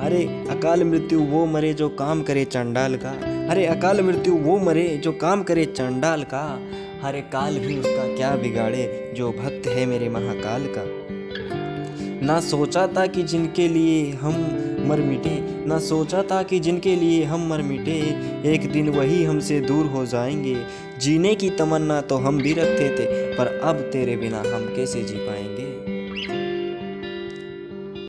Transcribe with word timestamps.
अरे, 0.00 0.46
अकाल 0.50 0.84
मृत्यु 0.84 1.20
वो 1.20 1.46
मरे 1.46 1.72
जो 1.72 1.88
काम 1.88 2.22
करे 2.22 2.44
चंडाल 2.44 2.96
का। 2.96 3.10
अरे, 3.50 3.66
अकाल 3.66 4.00
मृत्यु 4.00 4.34
वो 4.34 4.58
मरे 4.58 5.00
जो 5.04 5.12
काम 5.12 5.42
करे 5.42 5.64
चंडाल 5.64 6.22
का। 6.22 6.60
हरे 7.02 7.20
काल 7.20 7.58
भी 7.58 7.78
उसका 7.78 8.16
क्या 8.16 8.36
बिगाड़े 8.36 9.12
जो 9.16 9.32
भक्त 9.32 9.68
है 9.68 9.86
मेरे 9.86 10.08
महाकाल 10.08 10.62
का। 10.78 10.84
ना 12.26 12.40
सोचा 12.40 12.86
था 12.86 13.06
कि 13.06 13.22
जिनके 13.22 13.68
लिए 13.68 14.10
हम 14.10 14.32
मर 14.80 15.00
मिटे, 15.00 15.66
ना 15.66 15.78
सोचा 15.78 16.22
था 16.22 16.42
कि 16.42 16.60
जिनके 16.60 16.96
लिए 16.96 17.24
हम 17.24 17.48
मर 17.48 17.62
मिटे, 17.62 18.16
एक 18.52 18.72
दिन 18.72 18.88
वही 18.88 19.24
हमसे 19.24 19.60
दूर 19.60 19.86
हो 19.86 20.06
जाएँगे। 20.06 20.56
जीने 21.00 21.34
की 21.34 21.50
तमन्ना 21.50 22.00
तो 22.00 22.16
हम 22.16 22.38
भी 22.38 22.52
रखते 22.52 22.88
थे, 22.88 23.34
पर 23.34 23.60
अब 23.64 23.76
तेरे 23.76 24.16
बिना 24.16 24.38
हम 24.38 24.72
कैसे 24.76 25.02
जी 25.02 25.14
पाएँगे? 25.14 25.49